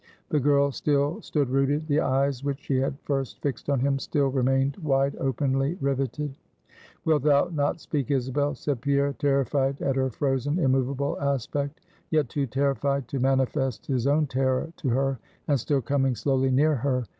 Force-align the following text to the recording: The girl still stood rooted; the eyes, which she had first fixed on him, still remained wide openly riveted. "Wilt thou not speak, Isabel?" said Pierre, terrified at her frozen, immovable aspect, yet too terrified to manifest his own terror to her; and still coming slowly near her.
The 0.29 0.39
girl 0.39 0.71
still 0.71 1.21
stood 1.21 1.51
rooted; 1.51 1.85
the 1.85 1.99
eyes, 1.99 2.43
which 2.43 2.61
she 2.61 2.77
had 2.77 2.97
first 3.03 3.39
fixed 3.43 3.69
on 3.69 3.81
him, 3.81 3.99
still 3.99 4.29
remained 4.29 4.77
wide 4.77 5.15
openly 5.17 5.75
riveted. 5.79 6.39
"Wilt 7.05 7.21
thou 7.21 7.49
not 7.53 7.79
speak, 7.79 8.09
Isabel?" 8.09 8.55
said 8.55 8.81
Pierre, 8.81 9.13
terrified 9.13 9.79
at 9.79 9.95
her 9.97 10.09
frozen, 10.09 10.57
immovable 10.57 11.19
aspect, 11.21 11.81
yet 12.09 12.29
too 12.29 12.47
terrified 12.47 13.07
to 13.09 13.19
manifest 13.19 13.85
his 13.85 14.07
own 14.07 14.25
terror 14.25 14.73
to 14.77 14.89
her; 14.89 15.19
and 15.47 15.59
still 15.59 15.83
coming 15.83 16.15
slowly 16.15 16.49
near 16.49 16.77
her. 16.77 17.05